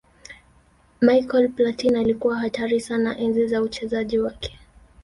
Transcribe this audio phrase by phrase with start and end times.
[1.01, 4.59] michael platin alikuwa hatari sana enzi za uchezaji wake